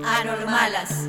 [0.00, 1.08] Anormalas.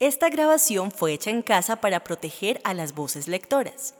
[0.00, 3.94] Esta grabación fue hecha en casa para proteger a las voces lectoras.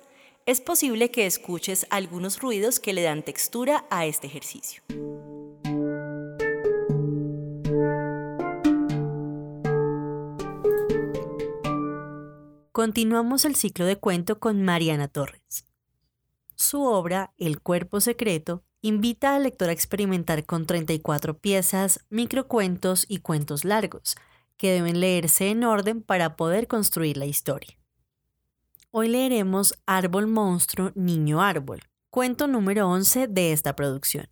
[0.46, 4.82] Es posible que escuches algunos ruidos que le dan textura a este ejercicio.
[12.72, 15.66] Continuamos el ciclo de cuento con Mariana Torres.
[16.55, 23.19] Su obra, El cuerpo secreto, invita al lector a experimentar con 34 piezas, microcuentos y
[23.19, 24.16] cuentos largos,
[24.56, 27.78] que deben leerse en orden para poder construir la historia.
[28.91, 34.28] Hoy leeremos Árbol Monstruo, Niño Árbol, cuento número 11 de esta producción.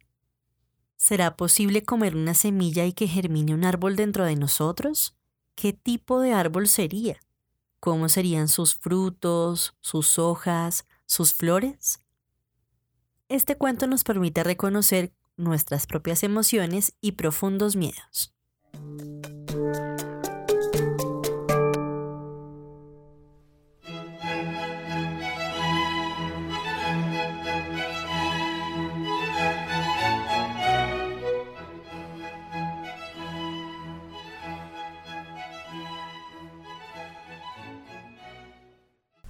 [0.96, 5.14] ¿Será posible comer una semilla y que germine un árbol dentro de nosotros?
[5.54, 7.20] ¿Qué tipo de árbol sería?
[7.80, 12.00] ¿Cómo serían sus frutos, sus hojas, sus flores?
[13.28, 18.32] Este cuento nos permite reconocer nuestras propias emociones y profundos miedos.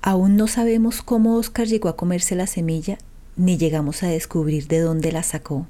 [0.03, 2.99] Aún no sabemos cómo Oscar llegó a comerse la semilla,
[3.37, 5.67] ni llegamos a descubrir de dónde la sacó.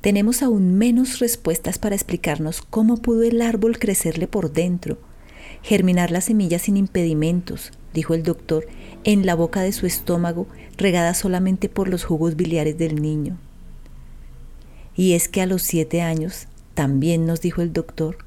[0.00, 4.98] Tenemos aún menos respuestas para explicarnos cómo pudo el árbol crecerle por dentro,
[5.62, 8.66] germinar la semilla sin impedimentos, dijo el doctor,
[9.04, 10.46] en la boca de su estómago,
[10.76, 13.38] regada solamente por los jugos biliares del niño.
[14.94, 18.18] Y es que a los siete años, también nos dijo el doctor,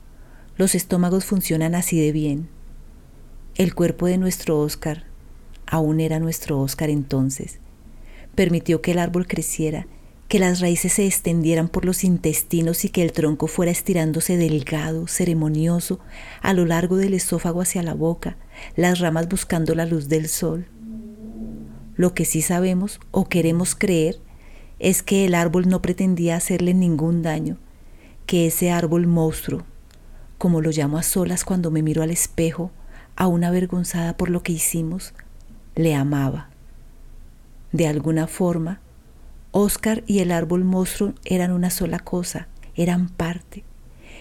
[0.57, 2.49] los estómagos funcionan así de bien.
[3.55, 5.05] El cuerpo de nuestro Oscar,
[5.67, 7.60] aún era nuestro Oscar entonces,
[8.41, 9.85] permitió que el árbol creciera,
[10.27, 15.05] que las raíces se extendieran por los intestinos y que el tronco fuera estirándose delgado,
[15.05, 15.99] ceremonioso,
[16.41, 18.37] a lo largo del esófago hacia la boca,
[18.75, 20.65] las ramas buscando la luz del sol.
[21.95, 24.17] Lo que sí sabemos o queremos creer
[24.79, 27.59] es que el árbol no pretendía hacerle ningún daño,
[28.25, 29.65] que ese árbol monstruo,
[30.39, 32.71] como lo llamo a solas cuando me miro al espejo,
[33.15, 35.13] aún avergonzada por lo que hicimos,
[35.75, 36.50] le amaba.
[37.71, 38.81] De alguna forma,
[39.51, 43.63] Oscar y el árbol monstruo eran una sola cosa, eran parte,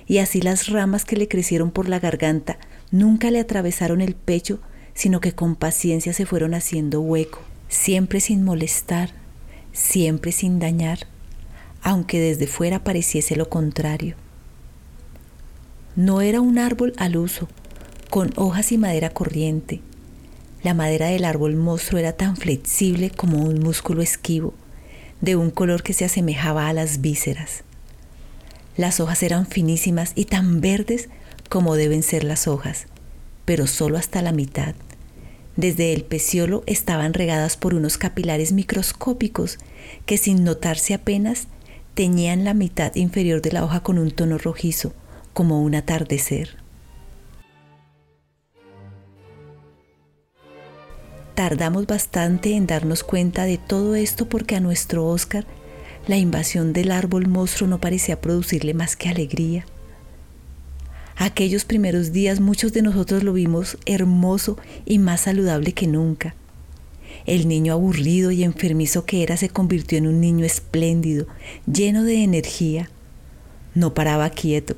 [0.07, 2.59] y así las ramas que le crecieron por la garganta
[2.91, 4.61] nunca le atravesaron el pecho,
[4.95, 9.11] sino que con paciencia se fueron haciendo hueco, siempre sin molestar,
[9.73, 11.07] siempre sin dañar,
[11.83, 14.17] aunque desde fuera pareciese lo contrario.
[15.97, 17.49] No era un árbol al uso,
[18.11, 19.81] con hojas y madera corriente.
[20.63, 24.53] La madera del árbol monstruo era tan flexible como un músculo esquivo,
[25.23, 27.65] de un color que se asemejaba a las vísceras.
[28.77, 31.09] Las hojas eran finísimas y tan verdes
[31.49, 32.87] como deben ser las hojas,
[33.45, 34.75] pero solo hasta la mitad.
[35.57, 39.59] Desde el peciolo estaban regadas por unos capilares microscópicos
[40.07, 41.49] que sin notarse apenas
[41.95, 44.93] teñían la mitad inferior de la hoja con un tono rojizo,
[45.33, 46.60] como un atardecer.
[51.41, 55.47] Tardamos bastante en darnos cuenta de todo esto porque a nuestro Oscar
[56.07, 59.65] la invasión del árbol monstruo no parecía producirle más que alegría.
[61.17, 66.35] Aquellos primeros días muchos de nosotros lo vimos hermoso y más saludable que nunca.
[67.25, 71.27] El niño aburrido y enfermizo que era se convirtió en un niño espléndido,
[71.65, 72.91] lleno de energía.
[73.75, 74.77] No paraba quieto.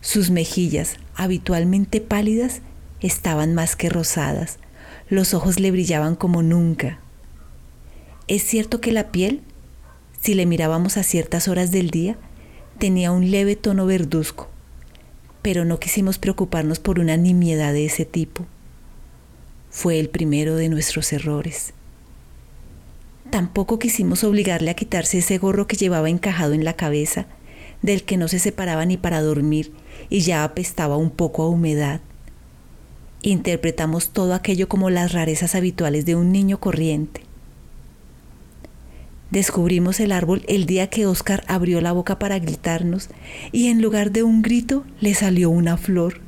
[0.00, 2.62] Sus mejillas, habitualmente pálidas,
[3.02, 4.58] estaban más que rosadas
[5.10, 6.98] los ojos le brillaban como nunca.
[8.26, 9.40] Es cierto que la piel,
[10.20, 12.16] si le mirábamos a ciertas horas del día,
[12.78, 14.48] tenía un leve tono verduzco,
[15.40, 18.46] pero no quisimos preocuparnos por una nimiedad de ese tipo.
[19.70, 21.72] Fue el primero de nuestros errores.
[23.30, 27.26] Tampoco quisimos obligarle a quitarse ese gorro que llevaba encajado en la cabeza,
[27.80, 29.72] del que no se separaba ni para dormir
[30.10, 32.00] y ya apestaba un poco a humedad
[33.22, 37.22] interpretamos todo aquello como las rarezas habituales de un niño corriente.
[39.30, 43.10] Descubrimos el árbol el día que Oscar abrió la boca para gritarnos
[43.52, 46.20] y en lugar de un grito le salió una flor.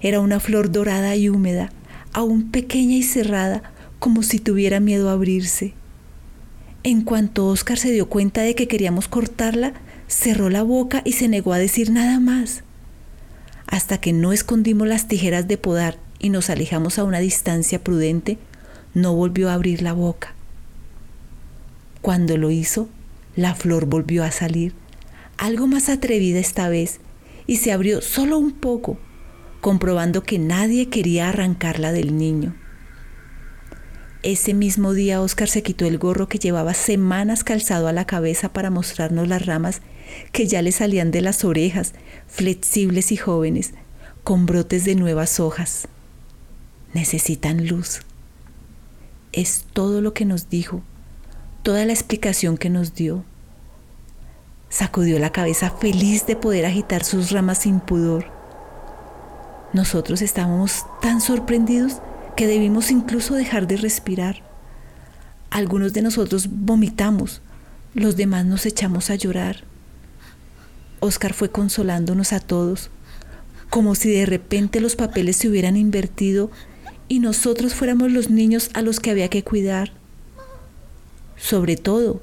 [0.00, 1.70] Era una flor dorada y húmeda,
[2.14, 3.62] aún pequeña y cerrada,
[3.98, 5.74] como si tuviera miedo a abrirse.
[6.82, 9.74] En cuanto Oscar se dio cuenta de que queríamos cortarla,
[10.06, 12.64] cerró la boca y se negó a decir nada más.
[13.70, 18.38] Hasta que no escondimos las tijeras de podar y nos alejamos a una distancia prudente,
[18.94, 20.34] no volvió a abrir la boca.
[22.02, 22.88] Cuando lo hizo,
[23.36, 24.74] la flor volvió a salir,
[25.38, 27.00] algo más atrevida esta vez,
[27.46, 28.98] y se abrió solo un poco,
[29.60, 32.54] comprobando que nadie quería arrancarla del niño.
[34.22, 38.52] Ese mismo día Oscar se quitó el gorro que llevaba semanas calzado a la cabeza
[38.52, 39.80] para mostrarnos las ramas
[40.32, 41.92] que ya le salían de las orejas,
[42.26, 43.72] flexibles y jóvenes,
[44.24, 45.88] con brotes de nuevas hojas.
[46.94, 48.00] Necesitan luz.
[49.32, 50.82] Es todo lo que nos dijo,
[51.62, 53.24] toda la explicación que nos dio.
[54.68, 58.26] Sacudió la cabeza feliz de poder agitar sus ramas sin pudor.
[59.72, 62.00] Nosotros estábamos tan sorprendidos
[62.36, 64.42] que debimos incluso dejar de respirar.
[65.50, 67.40] Algunos de nosotros vomitamos,
[67.94, 69.64] los demás nos echamos a llorar.
[71.00, 72.90] Oscar fue consolándonos a todos,
[73.68, 76.50] como si de repente los papeles se hubieran invertido
[77.08, 79.92] y nosotros fuéramos los niños a los que había que cuidar.
[81.36, 82.22] Sobre todo,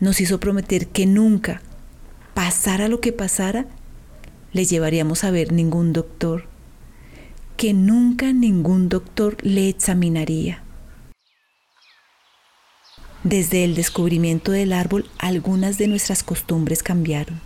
[0.00, 1.62] nos hizo prometer que nunca,
[2.34, 3.66] pasara lo que pasara,
[4.52, 6.44] le llevaríamos a ver ningún doctor
[7.56, 10.62] que nunca ningún doctor le examinaría.
[13.24, 17.40] Desde el descubrimiento del árbol, algunas de nuestras costumbres cambiaron.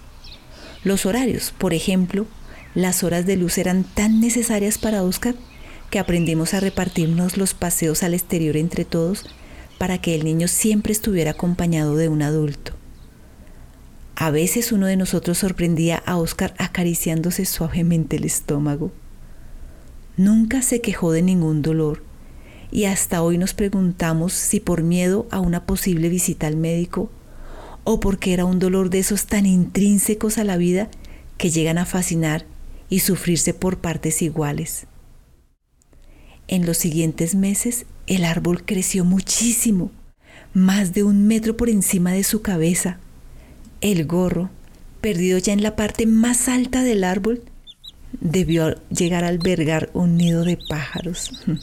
[0.82, 2.27] Los horarios, por ejemplo,
[2.75, 5.35] las horas de luz eran tan necesarias para Oscar
[5.91, 9.27] que aprendimos a repartirnos los paseos al exterior entre todos
[9.79, 12.73] para que el niño siempre estuviera acompañado de un adulto.
[14.15, 18.93] A veces uno de nosotros sorprendía a Oscar acariciándose suavemente el estómago.
[20.17, 22.03] Nunca se quejó de ningún dolor
[22.71, 27.11] y hasta hoy nos preguntamos si por miedo a una posible visita al médico
[27.85, 30.88] o porque era un dolor de esos tan intrínsecos a la vida
[31.38, 32.44] que llegan a fascinar
[32.88, 34.87] y sufrirse por partes iguales.
[36.49, 39.91] En los siguientes meses el árbol creció muchísimo,
[40.53, 42.99] más de un metro por encima de su cabeza.
[43.81, 44.50] El gorro,
[45.00, 47.43] perdido ya en la parte más alta del árbol,
[48.21, 51.31] debió llegar a albergar un nido de pájaros.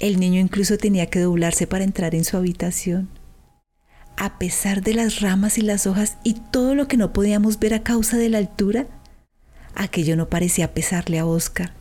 [0.00, 3.08] El niño incluso tenía que doblarse para entrar en su habitación.
[4.20, 7.72] A pesar de las ramas y las hojas y todo lo que no podíamos ver
[7.72, 8.88] a causa de la altura,
[9.76, 11.72] aquello no parecía pesarle a Oscar.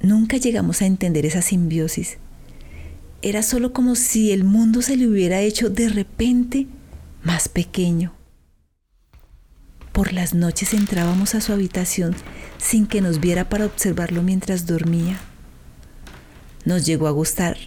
[0.00, 2.16] Nunca llegamos a entender esa simbiosis.
[3.20, 6.66] Era solo como si el mundo se le hubiera hecho de repente
[7.22, 8.14] más pequeño.
[9.92, 12.16] Por las noches entrábamos a su habitación
[12.56, 15.20] sin que nos viera para observarlo mientras dormía.
[16.64, 17.58] Nos llegó a gustar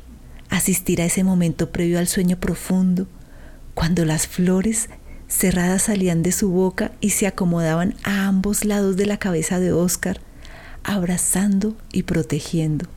[0.50, 3.08] asistir a ese momento previo al sueño profundo,
[3.74, 4.90] cuando las flores
[5.28, 9.74] cerradas salían de su boca y se acomodaban a ambos lados de la cabeza de
[9.74, 10.20] Oscar,
[10.84, 12.88] abrazando y protegiendo.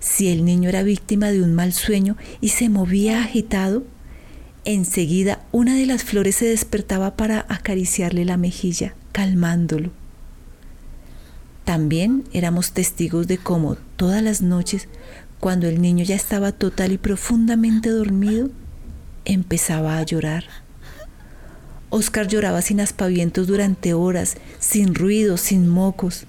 [0.00, 3.84] Si el niño era víctima de un mal sueño y se movía agitado,
[4.66, 9.90] Enseguida una de las flores se despertaba para acariciarle la mejilla, calmándolo.
[11.64, 14.88] También éramos testigos de cómo todas las noches,
[15.38, 18.48] cuando el niño ya estaba total y profundamente dormido,
[19.24, 20.44] empezaba a llorar.
[21.90, 26.26] Oscar lloraba sin aspavientos durante horas, sin ruido, sin mocos.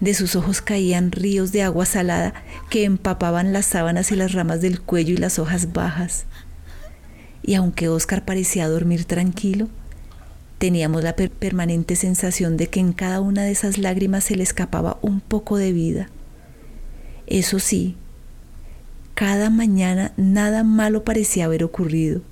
[0.00, 2.34] De sus ojos caían ríos de agua salada
[2.70, 6.26] que empapaban las sábanas y las ramas del cuello y las hojas bajas
[7.42, 9.68] y aunque Oscar parecía dormir tranquilo,
[10.58, 14.98] teníamos la permanente sensación de que en cada una de esas lágrimas se le escapaba
[15.02, 16.08] un poco de vida.
[17.26, 17.96] Eso sí,
[19.20, 22.22] cada mañana nada malo parecía haber ocurrido.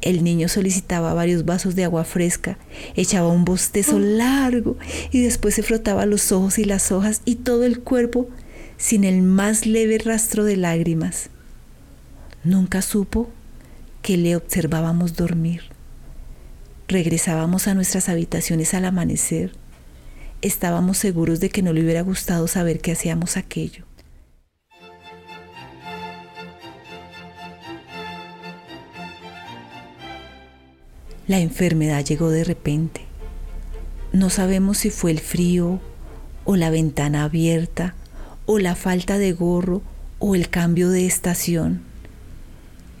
[0.00, 2.58] El niño solicitaba varios vasos de agua fresca,
[2.96, 4.76] echaba un bostezo largo
[5.12, 8.28] y después se frotaba los ojos y las hojas y todo el cuerpo
[8.76, 11.30] sin el más leve rastro de lágrimas.
[12.42, 13.30] Nunca supo
[14.02, 15.62] que le observábamos dormir.
[16.88, 19.52] Regresábamos a nuestras habitaciones al amanecer.
[20.42, 23.84] Estábamos seguros de que no le hubiera gustado saber que hacíamos aquello.
[31.30, 33.02] La enfermedad llegó de repente.
[34.12, 35.78] No sabemos si fue el frío
[36.44, 37.94] o la ventana abierta
[38.46, 39.80] o la falta de gorro
[40.18, 41.82] o el cambio de estación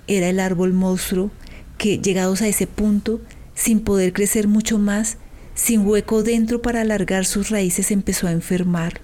[0.06, 1.32] era el árbol monstruo
[1.76, 3.20] que, llegados a ese punto,
[3.56, 5.16] sin poder crecer mucho más,
[5.56, 9.00] sin hueco dentro para alargar sus raíces, empezó a enfermar.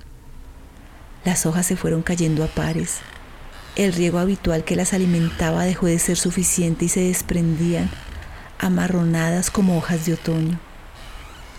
[1.24, 2.98] Las hojas se fueron cayendo a pares.
[3.74, 7.90] El riego habitual que las alimentaba dejó de ser suficiente y se desprendían,
[8.58, 10.58] amarronadas como hojas de otoño.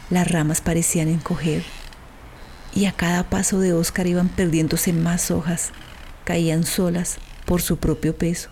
[0.10, 1.64] Las ramas parecían encoger
[2.74, 5.72] y a cada paso de Oscar iban perdiéndose más hojas,
[6.24, 8.50] caían solas por su propio peso.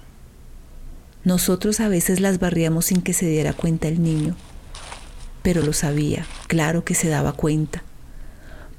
[1.23, 4.35] Nosotros a veces las barríamos sin que se diera cuenta el niño,
[5.41, 7.83] pero lo sabía, claro que se daba cuenta.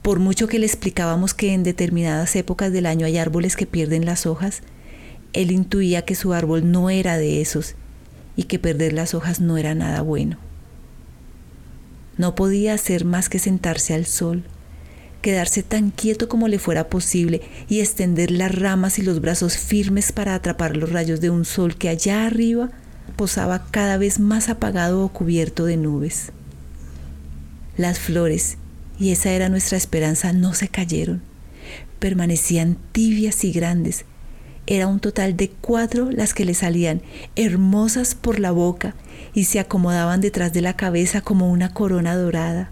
[0.03, 4.05] Por mucho que le explicábamos que en determinadas épocas del año hay árboles que pierden
[4.05, 4.63] las hojas,
[5.33, 7.75] él intuía que su árbol no era de esos
[8.37, 10.39] y que perder las hojas no era nada bueno.
[12.19, 14.45] No podía hacer más que sentarse al sol,
[15.23, 20.13] quedarse tan quieto como le fuera posible y extender las ramas y los brazos firmes
[20.13, 22.71] para atrapar los rayos de un sol que allá arriba
[23.17, 26.33] posaba cada vez más apagado o cubierto de nubes.
[27.77, 28.57] Las flores,
[28.99, 31.23] y esa era nuestra esperanza, no se cayeron,
[31.99, 34.05] permanecían tibias y grandes,
[34.67, 37.01] era un total de cuatro las que le salían,
[37.37, 38.97] hermosas por la boca,
[39.33, 42.71] y se acomodaban detrás de la cabeza como una corona dorada.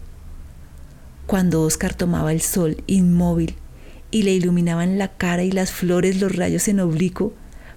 [1.26, 3.54] Cuando Oscar tomaba el sol inmóvil
[4.10, 7.32] y le iluminaban la cara y las flores los rayos en oblicuo,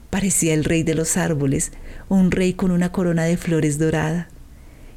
[0.09, 1.71] parecía el rey de los árboles,
[2.09, 4.29] un rey con una corona de flores dorada.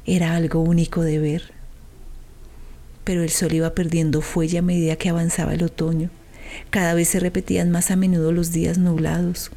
[0.05, 1.53] Era algo único de ver.
[3.03, 6.09] Pero el sol iba perdiendo fuelle a medida que avanzaba el otoño
[6.69, 9.51] cada vez se repetían más a menudo los días nublados.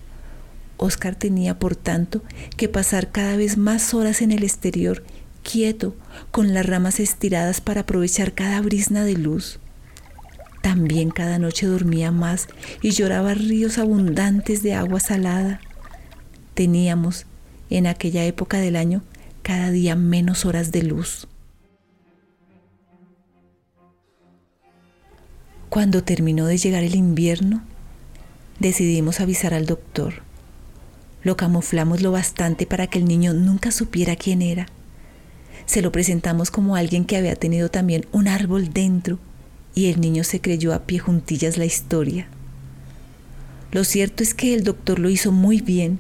[0.77, 2.23] Oscar tenía, por tanto,
[2.57, 5.05] que pasar cada vez más horas en el exterior,
[5.43, 5.95] quieto,
[6.31, 9.61] con las ramas estiradas para aprovechar cada brisna de luz.
[10.63, 12.49] También cada noche dormía más
[12.81, 15.61] y lloraba ríos abundantes de agua salada.
[16.55, 17.27] Teníamos,
[17.71, 19.03] en aquella época del año,
[19.43, 21.29] cada día menos horas de luz.
[25.75, 27.65] Cuando terminó de llegar el invierno,
[28.61, 30.23] decidimos avisar al doctor.
[31.25, 34.69] Lo camuflamos lo bastante para que el niño nunca supiera quién era.
[35.67, 39.19] Se lo presentamos como alguien que había tenido también un árbol dentro
[39.75, 42.29] y el niño se creyó a pie juntillas la historia.
[43.73, 45.99] Lo cierto es que el doctor lo hizo muy bien.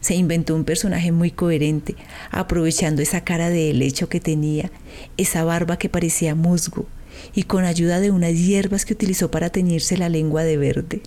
[0.00, 1.94] Se inventó un personaje muy coherente,
[2.32, 4.72] aprovechando esa cara de helecho que tenía,
[5.16, 6.88] esa barba que parecía musgo,
[7.34, 11.02] y con ayuda de unas hierbas que utilizó para teñirse la lengua de verde.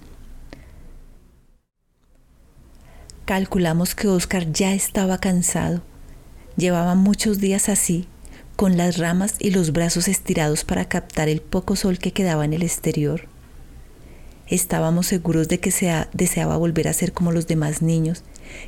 [3.26, 5.82] Calculamos que Oscar ya estaba cansado.
[6.58, 8.08] Llevaba muchos días así,
[8.56, 12.54] con las ramas y los brazos estirados para captar el poco sol que quedaba en
[12.54, 13.28] el exterior.
[14.48, 18.24] Estábamos seguros de que se deseaba volver a ser como los demás niños,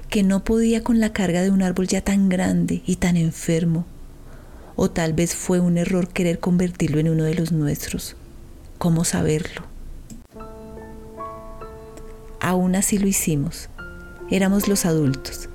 [0.10, 3.86] que no podía con la carga de un árbol ya tan grande y tan enfermo
[4.78, 8.16] o tal vez fue un error querer convertirlo en uno de los nuestros.
[8.78, 9.64] ¿Cómo saberlo?
[12.40, 13.70] Aún así lo hicimos.
[14.30, 15.50] Éramos los adultos.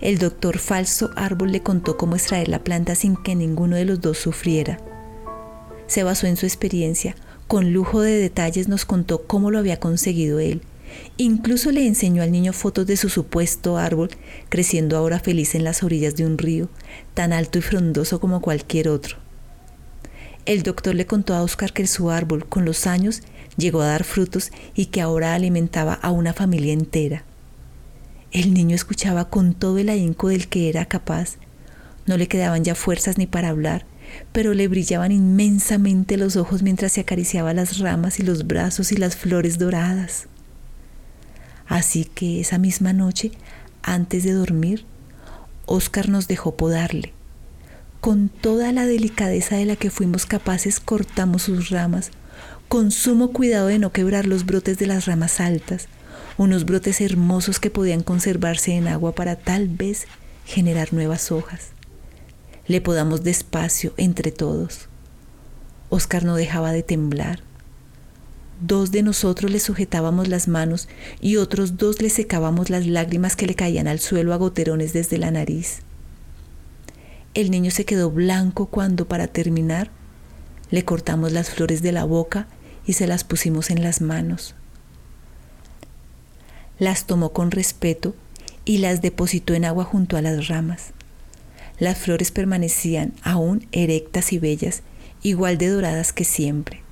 [0.00, 4.00] El doctor falso árbol le contó cómo extraer la planta sin que ninguno de los
[4.00, 4.78] dos sufriera.
[5.86, 7.14] Se basó en su experiencia,
[7.46, 10.62] con lujo de detalles nos contó cómo lo había conseguido él
[11.16, 14.10] Incluso le enseñó al niño fotos de su supuesto árbol,
[14.48, 16.68] creciendo ahora feliz en las orillas de un río,
[17.14, 19.16] tan alto y frondoso como cualquier otro.
[20.46, 23.22] El doctor le contó a Oscar que su árbol, con los años,
[23.58, 27.24] llegó a dar frutos y que ahora alimentaba a una familia entera.
[28.32, 31.36] El niño escuchaba con todo el ahínco del que era capaz.
[32.06, 33.84] No le quedaban ya fuerzas ni para hablar,
[34.32, 38.96] pero le brillaban inmensamente los ojos mientras se acariciaba las ramas y los brazos y
[38.96, 40.28] las flores doradas.
[41.68, 43.30] Así que esa misma noche,
[43.82, 44.84] antes de dormir,
[45.66, 47.12] Oscar nos dejó podarle.
[48.00, 52.10] Con toda la delicadeza de la que fuimos capaces, cortamos sus ramas,
[52.68, 55.88] con sumo cuidado de no quebrar los brotes de las ramas altas,
[56.38, 60.06] unos brotes hermosos que podían conservarse en agua para tal vez
[60.46, 61.72] generar nuevas hojas.
[62.66, 64.88] Le podamos despacio entre todos.
[65.90, 67.40] Oscar no dejaba de temblar.
[68.60, 70.88] Dos de nosotros le sujetábamos las manos
[71.20, 75.16] y otros dos le secábamos las lágrimas que le caían al suelo a goterones desde
[75.18, 75.80] la nariz.
[77.34, 79.90] El niño se quedó blanco cuando, para terminar,
[80.70, 82.48] le cortamos las flores de la boca
[82.84, 84.56] y se las pusimos en las manos.
[86.80, 88.16] Las tomó con respeto
[88.64, 90.90] y las depositó en agua junto a las ramas.
[91.78, 94.82] Las flores permanecían aún erectas y bellas,
[95.22, 96.87] igual de doradas que siempre.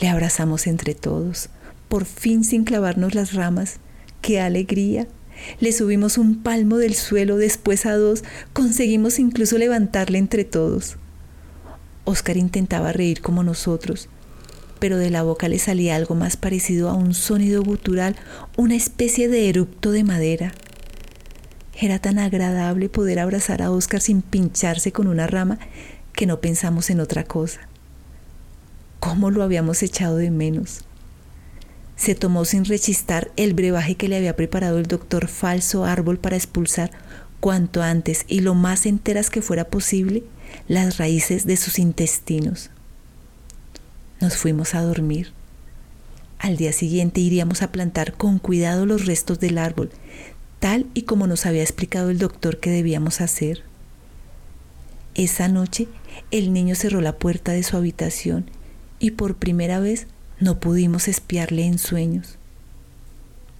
[0.00, 1.48] Le abrazamos entre todos,
[1.88, 3.78] por fin sin clavarnos las ramas.
[4.20, 5.06] ¡Qué alegría!
[5.60, 10.96] Le subimos un palmo del suelo, después a dos, conseguimos incluso levantarle entre todos.
[12.04, 14.08] Oscar intentaba reír como nosotros,
[14.78, 18.16] pero de la boca le salía algo más parecido a un sonido gutural,
[18.56, 20.52] una especie de erupto de madera.
[21.78, 25.58] Era tan agradable poder abrazar a Oscar sin pincharse con una rama
[26.12, 27.60] que no pensamos en otra cosa.
[29.16, 30.82] ¿Cómo lo habíamos echado de menos?
[31.96, 36.36] Se tomó sin rechistar el brebaje que le había preparado el doctor falso árbol para
[36.36, 36.90] expulsar
[37.40, 40.22] cuanto antes y lo más enteras que fuera posible
[40.68, 42.68] las raíces de sus intestinos.
[44.20, 45.32] Nos fuimos a dormir.
[46.38, 49.92] Al día siguiente iríamos a plantar con cuidado los restos del árbol,
[50.60, 53.62] tal y como nos había explicado el doctor que debíamos hacer.
[55.14, 55.88] Esa noche
[56.30, 58.50] el niño cerró la puerta de su habitación
[58.98, 60.06] y por primera vez
[60.38, 62.38] no pudimos espiarle en sueños.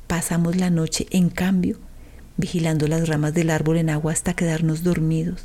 [0.07, 1.78] Pasamos la noche, en cambio,
[2.37, 5.45] vigilando las ramas del árbol en agua hasta quedarnos dormidos.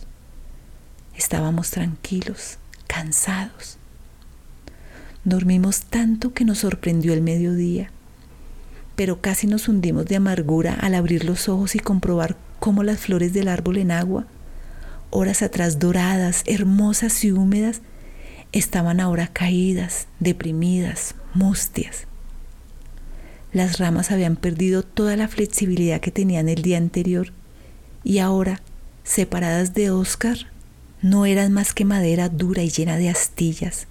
[1.16, 2.58] Estábamos tranquilos,
[2.88, 3.78] cansados.
[5.24, 7.92] Dormimos tanto que nos sorprendió el mediodía,
[8.96, 13.34] pero casi nos hundimos de amargura al abrir los ojos y comprobar cómo las flores
[13.34, 14.26] del árbol en agua,
[15.10, 17.82] horas atrás doradas, hermosas y húmedas,
[18.52, 22.08] estaban ahora caídas, deprimidas, mustias.
[23.54, 27.34] Las ramas habían perdido toda la flexibilidad que tenían el día anterior
[28.04, 28.62] y ahora,
[29.04, 30.38] separadas de Oscar,
[31.02, 33.88] no eran más que madera dura y llena de astillas.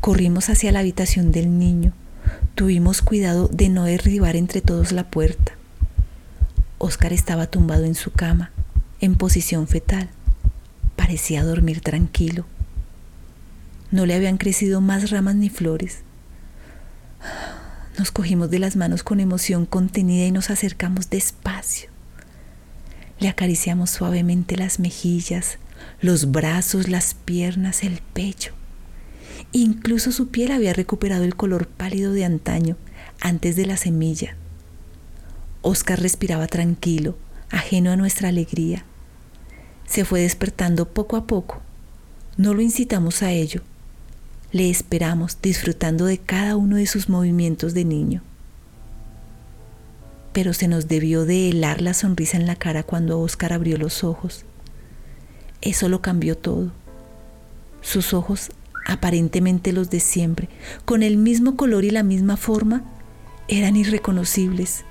[0.00, 1.92] Corrimos hacia la habitación del niño.
[2.54, 5.52] Tuvimos cuidado de no derribar entre todos la puerta.
[6.78, 8.50] Oscar estaba tumbado en su cama,
[9.00, 10.10] en posición fetal.
[10.96, 12.44] Parecía dormir tranquilo.
[13.92, 15.98] No le habían crecido más ramas ni flores.
[17.98, 21.90] Nos cogimos de las manos con emoción contenida y nos acercamos despacio.
[23.20, 25.58] Le acariciamos suavemente las mejillas,
[26.00, 28.52] los brazos, las piernas, el pecho.
[29.52, 32.78] Incluso su piel había recuperado el color pálido de antaño,
[33.20, 34.36] antes de la semilla.
[35.60, 37.18] Oscar respiraba tranquilo,
[37.50, 38.84] ajeno a nuestra alegría.
[39.86, 41.60] Se fue despertando poco a poco.
[42.38, 43.60] No lo incitamos a ello.
[44.52, 48.22] Le esperamos disfrutando de cada uno de sus movimientos de niño.
[50.32, 54.04] Pero se nos debió de helar la sonrisa en la cara cuando Oscar abrió los
[54.04, 54.44] ojos.
[55.62, 56.70] Eso lo cambió todo.
[57.80, 58.50] Sus ojos
[58.86, 60.48] aparentemente los de siempre,
[60.84, 62.84] con el mismo color y la misma forma,
[63.48, 64.84] eran irreconocibles.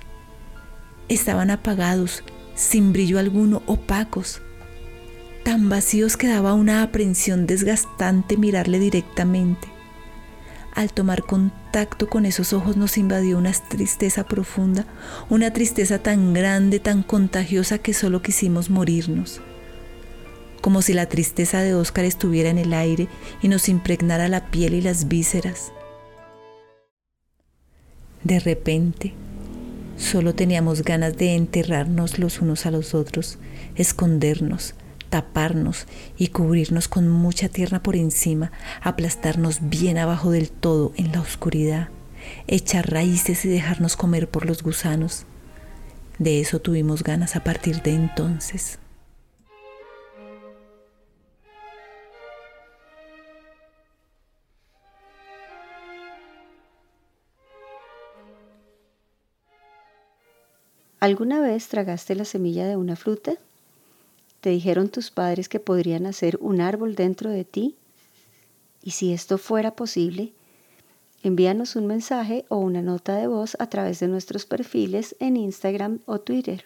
[1.08, 2.22] Estaban apagados,
[2.54, 4.40] sin brillo alguno, opacos.
[5.44, 9.68] Tan vacíos que daba una aprensión desgastante mirarle directamente.
[10.74, 14.86] Al tomar contacto con esos ojos nos invadió una tristeza profunda,
[15.28, 19.42] una tristeza tan grande, tan contagiosa que solo quisimos morirnos
[20.62, 23.08] como si la tristeza de Oscar estuviera en el aire
[23.42, 25.72] y nos impregnara la piel y las vísceras.
[28.22, 29.12] De repente,
[29.98, 33.38] solo teníamos ganas de enterrarnos los unos a los otros,
[33.74, 34.74] escondernos,
[35.12, 41.20] taparnos y cubrirnos con mucha tierra por encima, aplastarnos bien abajo del todo en la
[41.20, 41.90] oscuridad,
[42.46, 45.26] echar raíces y dejarnos comer por los gusanos.
[46.18, 48.78] De eso tuvimos ganas a partir de entonces.
[61.00, 63.34] ¿Alguna vez tragaste la semilla de una fruta?
[64.42, 67.76] ¿Te dijeron tus padres que podrían hacer un árbol dentro de ti?
[68.82, 70.32] Y si esto fuera posible,
[71.22, 76.00] envíanos un mensaje o una nota de voz a través de nuestros perfiles en Instagram
[76.06, 76.64] o Twitter.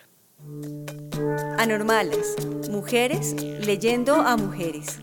[1.59, 2.37] Anormales,
[2.71, 4.99] mujeres leyendo a mujeres.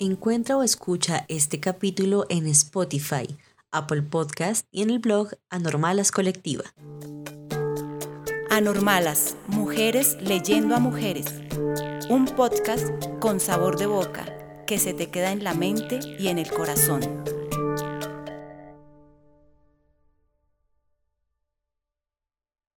[0.00, 3.36] Encuentra o escucha este capítulo en Spotify
[3.70, 6.64] Apple Podcast y en el blog Anormalas Colectiva.
[8.56, 11.26] Anormalas, mujeres leyendo a mujeres.
[12.08, 12.88] Un podcast
[13.20, 14.24] con sabor de boca
[14.66, 17.02] que se te queda en la mente y en el corazón.